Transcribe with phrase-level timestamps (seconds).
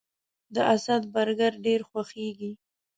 [0.55, 2.51] د اسد برګر ډیر خوښیږي